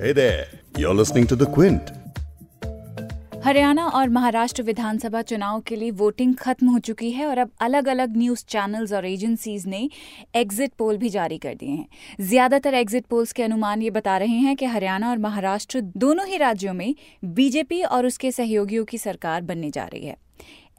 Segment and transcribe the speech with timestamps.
[0.00, 0.46] Hey there,
[0.76, 1.88] you're listening to The Quint.
[3.44, 7.88] Haryana और महाराष्ट्र विधानसभा चुनाव के लिए वोटिंग खत्म हो चुकी है और अब अलग
[7.88, 9.88] अलग न्यूज़ चैनल्स और एजेंसीज ने
[10.36, 11.86] एग्जिट पोल भी जारी कर दिए हैं।
[12.20, 16.36] ज़्यादातर एग्जिट पोल्स के अनुमान ये बता रहे हैं कि हरियाणा और महाराष्ट्र दोनों ही
[16.36, 16.94] राज्यों में
[17.24, 20.16] बीजेपी और उसके सहयोगियों की सरकार बनने जा रही है।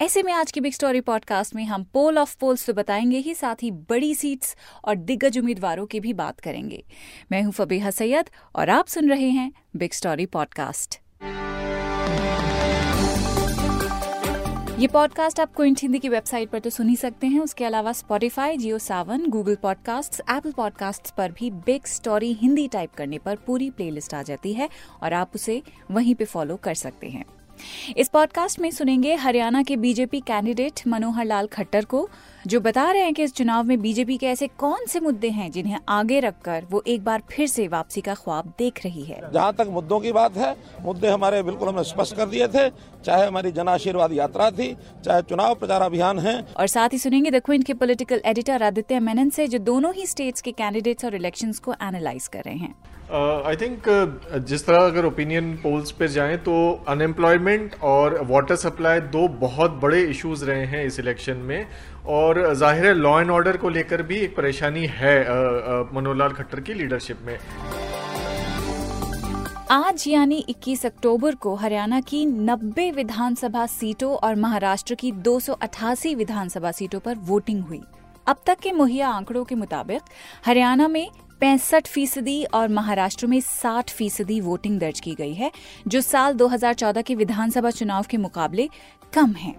[0.01, 3.33] ऐसे में आज की बिग स्टोरी पॉडकास्ट में हम पोल ऑफ़ पोल्स तो बताएँगे ही,
[3.33, 4.55] साथ ही बड़ी सीट्स
[4.85, 6.83] और दिग्गज उम्मीदवारों की भी बात करेंगे।
[7.31, 10.99] मैं हूँ फबीहा सैयद और आप सुन रहे हैं बिग स्टोरी पॉडकास्ट
[14.79, 17.93] ये पॉडकास्ट आप क्विंट हिंदी की वेबसाइट पर तो सुन ही सकते हैं। उसके अलावा
[17.93, 23.35] Spotify Jio Saavn Google podcast Apple podcast पर भी बिग स्टोरी हिंदी टाइप करने पर
[23.35, 24.69] पूरी प्लेलिस्ट आ जाती है
[25.03, 25.61] और आप उसे
[25.91, 27.25] वहीं पे फॉलो कर सकते हैं।
[27.97, 32.09] इस पॉडकास्ट में सुनेंगे हरियाणा के बीजेपी कैंडिडेट मनोहर लाल खट्टर को।
[32.47, 35.49] जो बता रहे हैं कि इस चुनाव में बीजेपी के ऐसे कौन से मुद्दे हैं
[35.51, 39.21] जिन्हें आगे रखकर वो एक बार फिर से वापसी का ख्वाब देख रही है?
[39.33, 42.69] जहाँ तक मुद्दों की बात है मुद्दे हमारे बिल्कुल हमने स्पष्ट कर दिए थे।
[43.05, 44.73] चाहे हमारी जन आशीर्वाद यात्रा थी
[45.05, 48.99] चाहे चुनाव प्रचार अभियान है। और साथ ही सुनेंगे द क्विंट के पोलिटिकल एडिटर आदित्य
[48.99, 52.75] मेनन से जो दोनों ही स्टेट्स के कैंडिडेट्स और इलेक्शन को एनालाइज कर रहे हैं।
[53.11, 56.55] आई uh, थिंक uh, जिस तरह अगर ओपिनियन पोल्स पे जाएँ तो
[56.87, 61.65] अनएम्प्लॉयमेंट और वाटर सप्लाई दो बहुत बड़े इश्यूज़ रहे हैं इस इलेक्शन में।
[62.07, 65.19] और ज़ाहिर है लॉ एंड ऑर्डर को लेकर भी एक परेशानी है
[65.93, 67.37] मनोहर खट्टर की लीडरशिप में।
[69.71, 76.71] आज यानी 21 अक्टूबर को हरियाणा की 90 विधानसभा सीटों और महाराष्ट्र की 288 विधानसभा
[76.71, 77.81] सीटों पर वोटिंग हुई।
[78.27, 80.01] अब तक के मुहैया आंकड़ों के मुताबिक
[80.45, 81.09] हरियाणा में
[81.41, 85.51] पैंसठ फ़ीसदी और महाराष्ट्र में 60 फ़ीसदी वोटिंग दर्ज की गई है,
[85.87, 88.69] जो साल 2014 के विधानसभा चुनाव के मुकाबले
[89.13, 89.53] कम है।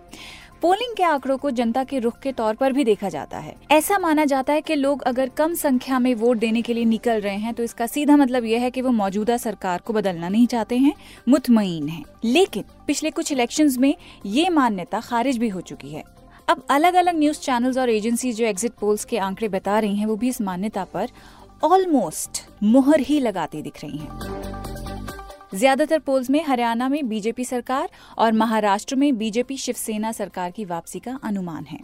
[0.62, 3.98] पोलिंग के आंकड़ों को जनता के रुख के तौर पर भी देखा जाता है। ऐसा
[3.98, 7.36] माना जाता है कि लोग अगर कम संख्या में वोट देने के लिए निकल रहे
[7.36, 10.78] हैं तो इसका सीधा मतलब यह है कि वो मौजूदा सरकार को बदलना नहीं चाहते
[10.78, 10.92] हैं,
[11.28, 13.94] मुतमईन हैं। लेकिन पिछले कुछ इलेक्शंस में
[14.26, 16.04] ये मान्यता खारिज भी हो चुकी है।
[16.48, 20.06] अब अलग अलग न्यूज़ चैनल्स और एजेंसी जो एग्जिट पोल्स के आंकड़े बता रही हैं,
[20.06, 21.08] वो भी इस मान्यता पर
[21.62, 24.59] ऑलमोस्ट मुहर ही लगाती दिख रही हैं।
[25.52, 27.88] ज़्यादातर पोल्स में हरियाणा में बीजेपी सरकार
[28.18, 31.78] और महाराष्ट्र में बीजेपी शिवसेना सरकार की वापसी का अनुमान है।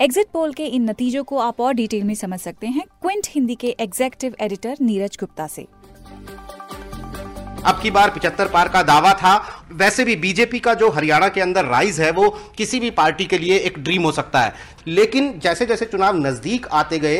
[0.00, 3.54] एग्जिट पोल के इन नतीजों को आप और डिटेल में समझ सकते हैं क्विंट हिंदी
[3.54, 5.66] के एग्जेक्टिव एडिटर नीरज गुप्ता से।
[7.64, 9.36] अब की बार पिछहत्तर पार का दावा था।
[9.72, 13.38] वैसे भी बीजेपी का जो हरियाणा के अंदर राइज है, वो किसी भी पार्टी के
[13.38, 14.54] लिए एक ड्रीम हो सकता है।
[14.88, 17.18] लेकिन जैसे जैसे चुनाव नज़दीक आते गए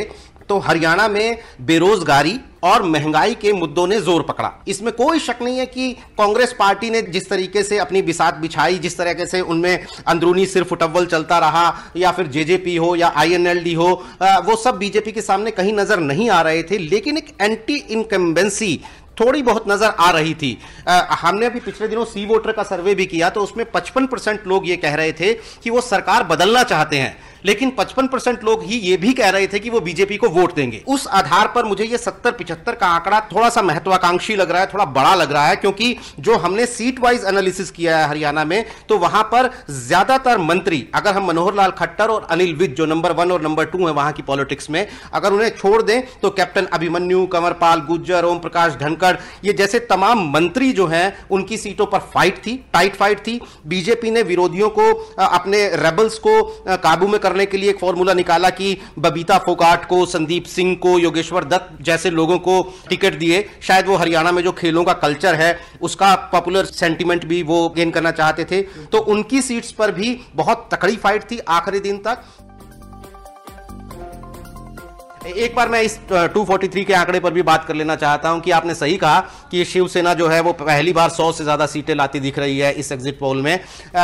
[0.49, 5.57] तो हरियाणा में बेरोजगारी और महँगाई के मुद्दों ने ज़ोर पकड़ा। इसमें कोई शक नहीं
[5.57, 9.85] है कि कांग्रेस पार्टी ने जिस तरीके से अपनी बिसात बिछाई जिस तरीके से उनमें
[10.07, 13.89] अंदरूनी सिर फुटअव्वल चलता रहा या फिर जेजेपी हो या आईएनएलडी हो
[14.21, 18.79] वो सब बीजेपी के सामने कहीं नज़र नहीं आ रहे थे लेकिन एक एंटी इनकम्बेंसी
[19.19, 22.93] थोड़ी बहुत नज़र आ रही थी। आ, हमने अभी पिछले दिनों सी वोटर का सर्वे
[22.95, 25.33] भी किया तो उसमें 55 परसेंट लोग ये कह रहे थे
[25.63, 29.47] कि वो सरकार बदलना चाहते हैं। लेकिन 55 परसेंट लोग ही ये भी कह रहे
[29.47, 32.87] थे कि वो बीजेपी को वोट देंगे। उस आधार पर मुझे ये 70 पिछहत्तर का
[32.89, 36.65] आंकड़ा थोड़ा सा महत्वाकांक्षी लग रहा है, थोड़ा बड़ा लग रहा है, क्योंकि जो हमने
[36.67, 41.53] सीट वाइज एनालिसिस किया है हरियाणा में तो वहाँ पर ज़्यादातर मंत्री, अगर हम मनोहर
[41.55, 44.69] लाल खट्टर और अनिल विज, जो नंबर वन और नंबर टू है वहाँ की पॉलिटिक्स
[44.69, 49.79] में, अगर उन्हें छोड़ दें तो कैप्टन अभिमन्यु कंवरपाल गुज्जर ओम प्रकाश धनखड़, ये जैसे
[49.81, 54.69] तमाम मंत्री जो हैं, उनकी सीटों पर फाइट थी टाइट फाइट थी। बीजेपी ने विरोधियों
[54.71, 56.41] को अपने रेबल्स को
[56.79, 60.97] काबू में करने के लिए एक फॉर्मूला निकाला कि बबीता फोकाट को, संदीप सिंह को,
[60.99, 65.35] योगेश्वर दत्त जैसे लोगों को टिकट दिए। शायद वो हरियाणा में जो खेलों का कल्चर
[65.35, 70.19] है, उसका पॉपुलर सेंटिमेंट भी वो गेन करना चाहते थे। तो उनकी सीट्स पर भी
[70.35, 72.23] बहुत तकड़ी फाइट थी आखिरी दिन तक।
[75.19, 78.51] एक बार मैं इस 243 के आंकड़े पर भी बात कर लेना चाहता हूँ कि
[78.51, 79.19] आपने सही कहा
[79.51, 82.71] कि शिवसेना जो है वो पहली बार 100 से ज़्यादा सीटें लाती दिख रही है
[82.73, 83.59] इस एग्जिट पोल में।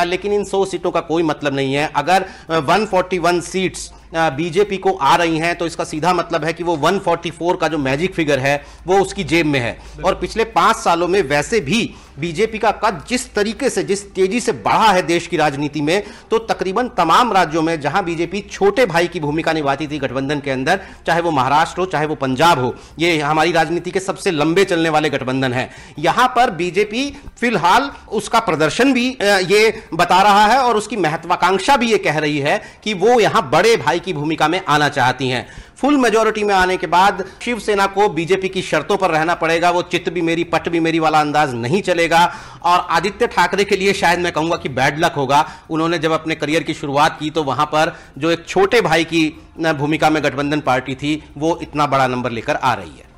[0.06, 5.16] लेकिन इन 100 सीटों का कोई मतलब नहीं है। अगर 141 सीट्स बीजेपी को आ
[5.16, 8.62] रही हैं तो इसका सीधा मतलब है कि वो 144 का जो मैजिक फिगर है
[8.88, 11.84] वो उसकी जेब में है। और पिछले पाँच सालों में वैसे भी
[12.20, 16.04] बीजेपी का कद जिस तरीके से जिस तेज़ी से बढ़ा है देश की राजनीति में
[16.32, 20.52] तो तकरीबन तमाम राज्यों में जहाँ बीजेपी छोटे भाई की भूमिका निभाती थी गठबंधन के
[20.52, 24.66] अंदर चाहे वो महाराष्ट्र हो चाहे वो पंजाब हो ये हमारी राजनीति के सबसे लंबे
[24.66, 25.70] चलने वाले गठबंधन है।
[26.00, 27.10] यहाँ पर बीजेपी
[27.40, 32.40] फ़िलहाल उसका प्रदर्शन भी ये बता रहा है और उसकी महत्वाकांक्षा भी ये कह रही
[32.40, 35.48] है कि वो यहाँ बड़े भाई की भूमिका में आना चाहती हैं।
[35.78, 39.82] फुल मेजोरिटी में आने के बाद शिवसेना को बीजेपी की शर्तों पर रहना पड़ेगा। वो
[39.84, 42.26] चित्त भी मेरी, पट भी मेरी वाला अंदाज नहीं चलेगा।
[42.64, 46.36] और आदित्य ठाकरे के लिए शायद मैं कहूँगा कि बैड लक होगा। उन्होंने जब अपने
[46.36, 50.60] करियर की शुरुआत की तो वहाँ पर जो एक छोटे भाई की भूमिका में गठबंधन
[50.62, 53.14] पार्टी थी, वो इतना बड़ा नंबर लेकर आ रही है।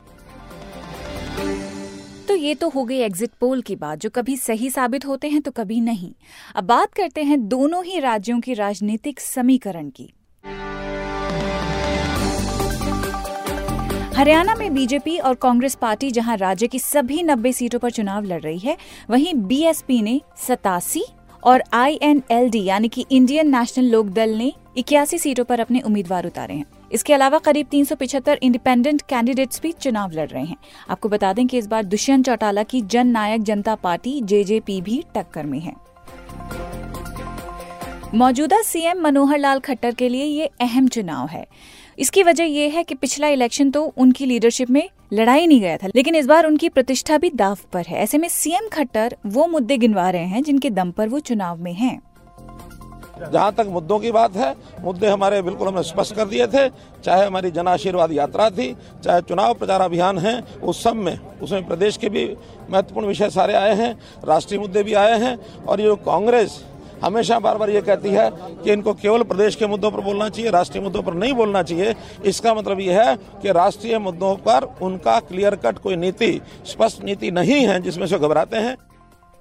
[2.27, 5.41] तो ये तो हो गई एग्जिट पोल की बात। जो कभी सही साबित होते हैं
[5.41, 6.11] तो कभी नहीं।
[6.55, 10.11] अब बात करते हैं दोनों ही राज्यों की राजनीतिक समीकरण की।
[14.17, 18.39] हरियाणा में बीजेपी और कांग्रेस पार्टी जहाँ राज्य की सभी 90 सीटों पर चुनाव लड़
[18.41, 18.75] रही है,
[19.09, 21.03] वहीं बीएसपी ने सतासी
[21.43, 26.53] और आईएनएलडी, यानी कि इंडियन नेशनल लोक दल ने इक्यासी सीटों पर अपने उम्मीदवार उतारे
[26.53, 30.57] हैं। इसके अलावा करीब 375 इंडिपेंडेंट कैंडिडेट्स भी चुनाव लड़ रहे हैं।
[30.89, 35.03] आपको बता दें कि इस बार दुष्यंत चौटाला की जन नायक जनता पार्टी जेजेपी भी
[35.15, 35.73] टक्कर में है।
[38.13, 41.45] मौजूदा सीएम मनोहर लाल खट्टर के लिए ये अहम चुनाव है।
[41.99, 45.87] इसकी वजह यह है कि पिछला इलेक्शन तो उनकी लीडरशिप में लड़ाई नहीं गया था,
[45.95, 49.77] लेकिन इस बार उनकी प्रतिष्ठा भी दाव पर है। ऐसे में सीएम खट्टर वो मुद्दे
[49.77, 51.99] गिनवा रहे हैं जिनके दम पर वो चुनाव में हैं।
[53.23, 56.67] जहाँ तक मुद्दों की बात है, मुद्दे हमारे बिल्कुल हमने स्पष्ट कर दिए थे।
[57.03, 61.67] चाहे हमारी जन आशीर्वाद यात्रा थी, चाहे चुनाव प्रचार अभियान है, उस सब में, उसमें
[61.67, 62.25] प्रदेश के भी
[62.71, 63.93] महत्वपूर्ण विषय सारे आए हैं,
[64.25, 66.63] राष्ट्रीय मुद्दे भी आए हैं, और ये कांग्रेस
[67.03, 70.51] हमेशा बार बार ये कहती है कि इनको केवल प्रदेश के मुद्दों पर बोलना चाहिए,
[70.51, 71.95] राष्ट्रीय मुद्दों पर नहीं बोलना चाहिए।
[72.25, 77.31] इसका मतलब ये है कि राष्ट्रीय मुद्दों पर उनका क्लियर कट कोई नीति, स्पष्ट नीति
[77.31, 78.75] नहीं है जिसमें से घबराते हैं।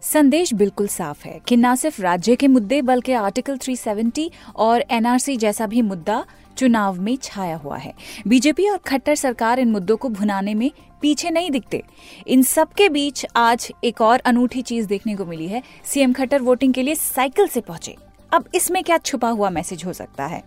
[0.02, 5.36] संदेश बिल्कुल साफ़ है कि न सिर्फ़ राज्य के मुद्दे, बल्कि आर्टिकल 370 और एनआरसी
[5.36, 6.24] जैसा भी मुद्दा
[6.56, 7.92] चुनाव में छाया हुआ है।
[8.28, 10.70] बीजेपी और खट्टर सरकार इन मुद्दों को भुनाने में
[11.02, 11.82] पीछे नहीं दिखते।
[12.26, 16.42] इन सब के बीच आज एक और अनूठी चीज़ देखने को मिली है। सीएम खट्टर
[16.42, 17.96] वोटिंग के लिए साइकिल से पहुँचे।
[18.32, 20.42] अब इसमें क्या छुपा हुआ मैसेज हो सकता है?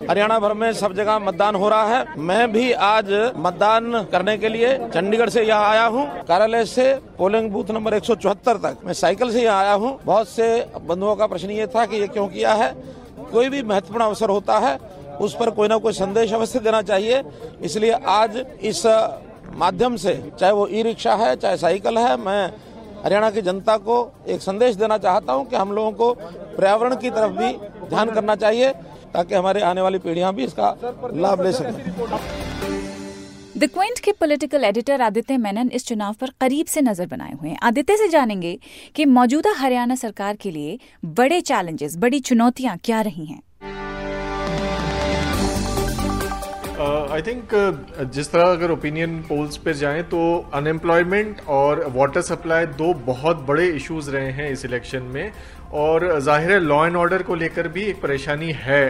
[0.00, 4.48] हरियाणा भर में सब जगह मतदान हो रहा है। मैं भी आज मतदान करने के
[4.48, 9.32] लिए चंडीगढ़ से यहाँ आया हूँ। कार्यालय से पोलिंग बूथ नंबर 174 तक मैं साइकिल
[9.32, 10.48] से यहाँ आया हूँ। बहुत से
[10.82, 12.72] बंधुओं का प्रश्न ये था कि ये क्यों किया है?
[13.32, 14.78] कोई भी महत्वपूर्ण अवसर होता है।
[15.20, 17.22] उस पर कोई ना कोई संदेश अवश्य देना चाहिए।
[17.62, 18.86] इसलिए आज इस
[19.56, 22.52] माध्यम से, चाहे वो ई रिक्शा है, चाहे साइकिल है, मैं
[23.04, 23.96] हरियाणा की जनता को
[24.28, 26.12] एक संदेश देना चाहता हूँ कि हम लोगों को
[26.56, 27.52] पर्यावरण की तरफ़ भी
[27.88, 28.72] ध्यान करना चाहिए,
[29.14, 30.76] ताकि हमारे आने वाली पीढ़ियाँ भी इसका
[31.14, 31.72] लाभ ले सकें।
[33.58, 37.48] द क्विंट के पॉलिटिकल एडिटर आदित्य मेनन इस चुनाव पर करीब से नज़र बनाए हुए
[37.48, 38.58] हैं। आदित्य से जानेंगे
[38.96, 43.40] कि मौजूदा हरियाणा सरकार के लिए बड़े चैलेंजेस बड़ी चुनौतियाँ क्या रही हैं।
[47.16, 50.20] आई थिंक uh, जिस तरह अगर ओपिनियन पोल्स पर जाएँ तो
[50.54, 55.32] अनएम्प्लॉयमेंट और वाटर सप्लाई दो बहुत बड़े इश्यूज़ रहे हैं इस इलेक्शन में।
[55.74, 58.82] और ज़ाहिर है लॉ एंड ऑर्डर को लेकर भी एक परेशानी है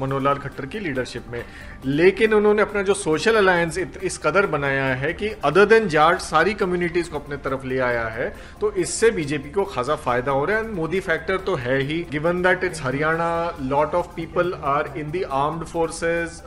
[0.00, 1.42] मनोहर लाल खट्टर की लीडरशिप में।
[1.86, 6.54] लेकिन उन्होंने अपना जो सोशल अलायंस इस कदर बनाया है कि अदर देन जाट सारी
[6.54, 8.28] कम्युनिटीज को अपने तरफ़ ले आया है
[8.60, 11.98] तो इससे बीजेपी को खासा फ़ायदा हो रहा है। एंड मोदी फैक्टर तो है ही।
[12.10, 13.32] Given that it's Haryana
[13.64, 16.40] lot of people are in the armed forces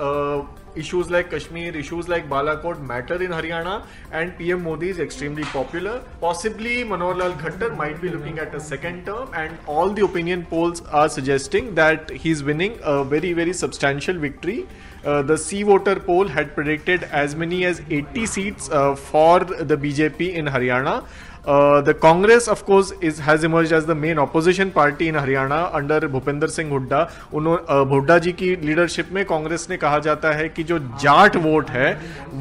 [0.76, 6.04] issues like Kashmir, issues like Balakot matter in Haryana, and PM Modi is extremely popular.
[6.22, 10.46] Possibly Manohar Lal Khattar might be looking at a second term, and all the opinion
[10.46, 14.68] polls are suggesting that he's winning a very, very substantial victory.
[15.06, 19.78] Uh, the Sea voter poll had predicted as many as 80 seats uh, for the
[19.78, 21.06] BJP in Haryana.
[21.46, 25.74] Uh, the Congress, of course, is has emerged as the main opposition party in Haryana
[25.74, 27.00] under Bhupendra Singh Hooda
[27.34, 31.70] उन्होंने हुड्डा जी की leadership में Congress ने कहा जाता है कि जो Jat vote
[31.70, 31.92] है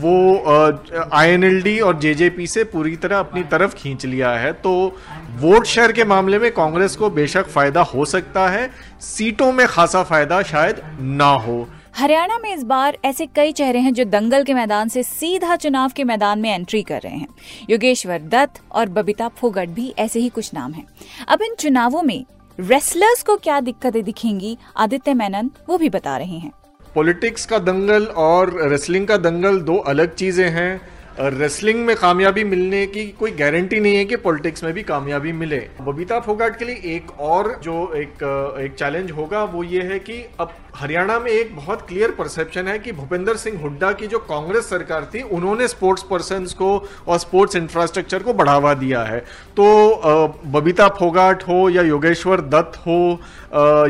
[0.03, 0.17] वो
[1.12, 4.75] आईएनएलडी और जेजेपी से पूरी तरह अपनी तरफ़ खींच लिया है। तो
[5.40, 10.02] वोट शेयर के मामले में कांग्रेस को बेशक फ़ायदा हो सकता है सीटों में खासा
[10.02, 11.67] फ़ायदा शायद ना हो।
[11.99, 15.93] हरियाणा में इस बार ऐसे कई चेहरे हैं जो दंगल के मैदान से सीधा चुनाव
[15.97, 17.26] के मैदान में एंट्री कर रहे हैं।
[17.71, 20.85] योगेश्वर दत्त और बबीता फोगट भी ऐसे ही कुछ नाम हैं।
[21.28, 22.25] अब इन चुनावों में
[22.59, 24.57] रेसलर्स को क्या दिक्कतें दिखेंगी?
[24.76, 26.52] आदित्य मेनन वो भी बता रहे हैं।
[26.95, 30.81] पॉलिटिक्स का दंगल और रेसलिंग का दंगल दो अलग चीज़ें हैं।
[31.21, 35.59] रेसलिंग में कामयाबी मिलने की कोई गारंटी नहीं है कि पॉलिटिक्स में भी कामयाबी मिले।
[35.81, 38.23] बबीता फोगाट के लिए एक और जो एक
[38.61, 42.78] एक चैलेंज होगा वो ये है कि अब हरियाणा में एक बहुत क्लियर परसेप्शन है
[42.78, 46.68] कि भूपेंद्र सिंह हुड्डा की जो कांग्रेस सरकार थी, उन्होंने स्पोर्ट्स पर्सन को
[47.08, 49.18] और स्पोर्ट्स इंफ्रास्ट्रक्चर को बढ़ावा दिया है।
[49.56, 49.66] तो
[50.49, 52.99] बबीता फोगाट हो या योगेश्वर दत्त हो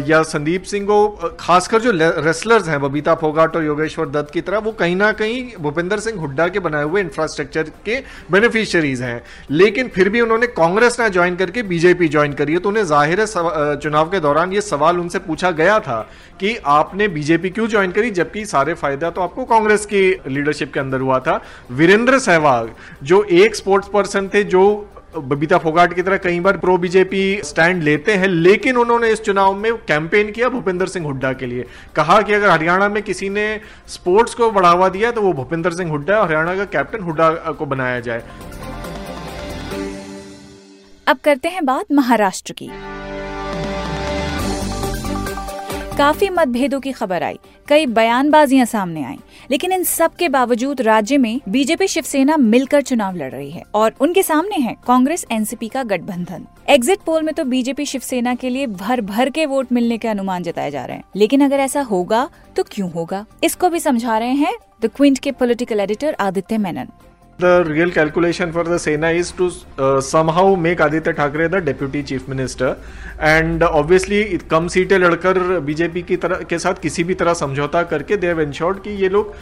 [0.07, 4.59] या संदीप सिंह हो खासकर जो रेसलर्स हैं, बबीता फोगाट और योगेश्वर दत्त की तरह,
[4.59, 9.88] वो कहीं ना कहीं भूपेंद्र सिंह हुड्डा के बनाए हुए इंफ्रास्ट्रक्चर के बेनिफिशियरीज हैं। लेकिन
[9.88, 13.76] फिर भी उन्होंने कांग्रेस ना ज्वाइन करके बीजेपी ज्वाइन करी है तो उन्हें ज़ाहिर है
[13.78, 16.00] चुनाव के दौरान ये सवाल उनसे पूछा गया था
[16.40, 18.11] कि आपने बीजेपी क्यों ज्वाइन करी?
[18.12, 21.40] जबकि सारे फ़ायदा तो आपको कांग्रेस की लीडरशिप के अंदर हुआ था।
[21.73, 22.70] वीरेंद्र सहवाग,
[23.02, 27.82] जो एक स्पोर्ट्स पर्सन थे, जो बबीता फोगाट की तरह कई बार प्रो बीजेपी स्टैंड
[27.82, 31.64] लेते हैं, लेकिन उन्होंने इस चुनाव में कैंपेन किया भूपेंद्र सिंह हुड्डा के लिए।
[31.97, 33.49] कहा कि अगर हरियाणा में किसी ने
[33.88, 38.00] स्पोर्ट्स को बढ़ावा दिया तो वो भूपेंद्र सिंह हुड्डा हरियाणा का कैप्टन हुड्डा को बनाया
[38.00, 38.23] जाए।
[41.06, 42.70] अब करते हैं बात महाराष्ट्र की।
[45.99, 47.38] काफ़ी मतभेदों की खबर आई।
[47.69, 49.17] कई बयानबाजियाँ सामने आई।
[49.50, 53.95] लेकिन इन सब के बावजूद राज्य में बीजेपी शिवसेना मिलकर चुनाव लड़ रही है और
[54.00, 58.67] उनके सामने है कांग्रेस, एनसीपी का गठबंधन। एग्जिट पोल में तो बीजेपी शिवसेना के लिए
[58.67, 62.28] भर भर के वोट मिलने के अनुमान जताए जा रहे हैं। लेकिन अगर ऐसा होगा
[62.57, 63.25] तो क्यों होगा?
[63.45, 66.88] इसको भी समझा रहे हैं द क्विंट के political editor Aditya Menon.
[67.38, 72.02] The real calculation for the Sena is to uh, somehow make Aditya Thakre the deputy
[72.02, 72.76] chief minister
[73.21, 77.83] and uh, obviously कम सीटें लड़कर बीजेपी की तरह के साथ किसी भी तरह समझौता
[77.92, 79.35] करके दे हैव इंश्योर्ड कि ये लोग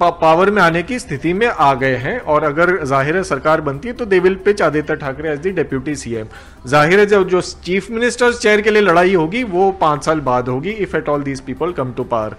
[0.00, 3.88] पावर में आने की स्थिति में आ गए हैं और अगर ज़ाहिर है सरकार बनती
[3.88, 6.26] है तो they will pitch Aaditya Thackeray as the deputy CM
[6.66, 10.48] ज़ाहिर है जब जो चीफ मिनिस्टर चेयर के लिए लड़ाई होगी, वो पाँच साल बाद
[10.48, 12.36] होगी if at all these people come to power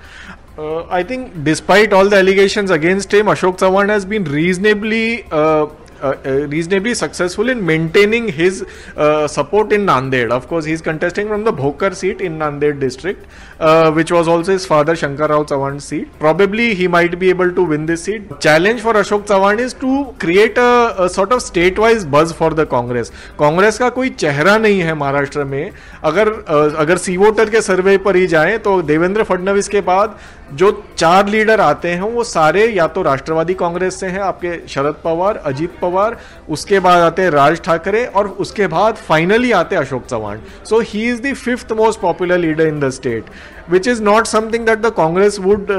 [0.91, 5.07] I think despite all the allegation against him Ashok Chavan has been reasonably
[6.01, 10.31] uh, uh, uh, reasonably successful in maintaining his uh, support in Nanded.
[10.31, 13.25] Of course, he's contesting from the Bhokar seat in Nanded district,
[13.59, 16.07] uh, which was also his father Shankar Rao Chavan's seat.
[16.19, 18.39] Probably he might be able to win this seat.
[18.39, 22.65] Challenge for Ashok Chavan is to create a, a sort of state-wise buzz for the
[22.65, 23.11] Congress.
[23.39, 25.71] Congress का कोई चेहरा नहीं है महाराष्ट्र में
[26.03, 26.29] अगर
[26.79, 30.17] अगर C voter के survey पर ही जाएँ तो देवेंद्र फडणवीस के बाद
[30.53, 34.95] जो चार लीडर आते हैं वो सारे या तो राष्ट्रवादी कांग्रेस से हैं आपके शरद
[35.03, 35.86] पवार अजीत पवार
[36.49, 40.39] उसके बाद आते हैं राज ठाकरे और उसके बाद फाइनली आते हैं Ashok Chavan.
[40.63, 43.25] So he is the fifth most popular leader in the state
[43.71, 45.71] which is not something that the Congress would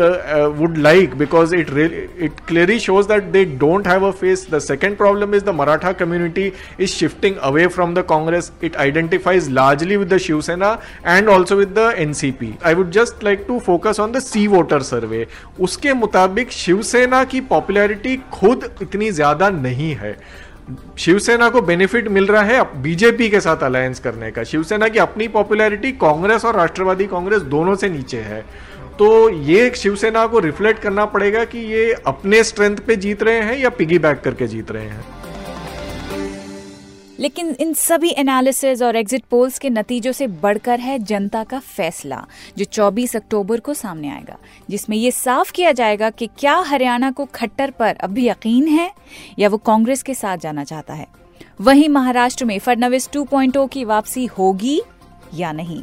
[0.56, 1.70] would like because it
[2.18, 5.92] it clearly shows that they don't have a face the second problem is the Maratha
[6.00, 10.72] community is shifting away from the Congress it identifies largely with the Shiv Sena
[11.06, 14.18] and also with the N C P I would just like to focus on the
[14.22, 15.26] C voter survey
[15.60, 20.16] उसके मुताबिक शिवसेना की popularity खुद इतनी ज़्यादा नहीं है
[20.98, 25.28] शिवसेना को benefit मिल रहा है बीजेपी के साथ अलायंस करने का। शिवसेना की अपनी
[25.28, 28.44] पॉपुलैरिटी कांग्रेस और राष्ट्रवादी कांग्रेस दोनों से नीचे है।
[28.98, 33.58] तो ये शिवसेना को रिफ्लेक्ट करना पड़ेगा कि ये अपने स्ट्रेंथ पे जीत रहे हैं
[33.58, 35.04] या पिगी बैक करके जीत रहे हैं।
[37.20, 42.26] लेकिन इन सभी एनालिसिस और एग्जिट पोल्स के नतीजों से बढ़कर है जनता का फैसला,
[42.58, 44.36] जो 24 अक्टूबर को सामने आएगा,
[44.70, 48.90] जिसमें ये साफ़ किया जाएगा कि क्या हरियाणा को खट्टर पर अब भी यकीन है
[49.38, 51.06] या वो कांग्रेस के साथ जाना चाहता है।
[51.60, 54.82] वहीं महाराष्ट्र में फडनविस 2.0 की वापसी होगी
[55.34, 55.82] या नहीं?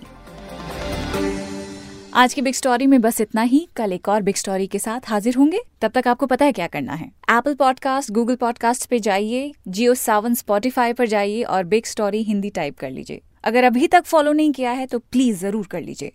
[2.15, 5.09] आज की बिग स्टोरी में बस इतना ही। कल एक और बिग स्टोरी के साथ
[5.09, 8.99] हाजिर होंगे। तब तक आपको पता है क्या करना है। एप्पल पॉडकास्ट गूगल पॉडकास्ट पे
[8.99, 13.87] जाइए जियो सावन स्पॉटिफाई पर जाइए और बिग स्टोरी हिंदी टाइप कर लीजिए। अगर अभी
[13.87, 16.11] तक फॉलो नहीं किया है तो प्लीज़ ज़रूर कर लीजिए।